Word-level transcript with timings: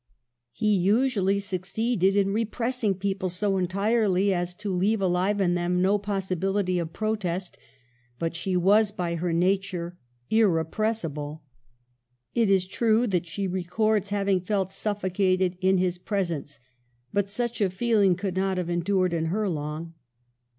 He 0.51 0.73
usually 0.77 1.37
succeeded 1.37 2.15
in 2.15 2.33
repressing 2.33 2.95
people 2.95 3.29
so 3.29 3.57
entirely 3.57 4.33
as 4.33 4.55
to 4.55 4.73
leave 4.75 4.99
alive 4.99 5.39
in 5.39 5.53
them 5.53 5.79
no 5.79 5.99
possibility 5.99 6.79
of 6.79 6.91
protest; 6.91 7.55
but 8.17 8.35
she 8.35 8.57
was, 8.57 8.89
by 8.89 9.13
her 9.13 9.31
nature, 9.31 9.99
irrepressible. 10.31 11.43
It 12.33 12.49
is 12.49 12.65
true 12.65 13.05
that 13.05 13.27
she 13.27 13.45
records 13.45 14.09
having 14.09 14.41
felt 14.41 14.71
suffocated 14.71 15.55
in 15.61 15.77
his 15.77 15.99
presence, 15.99 16.57
but 17.13 17.29
such 17.29 17.61
a 17.61 17.69
feeling 17.69 18.15
could 18.15 18.35
not 18.35 18.57
have 18.57 18.71
endured 18.71 19.13
in 19.13 19.25
her 19.25 19.47
long. 19.47 19.93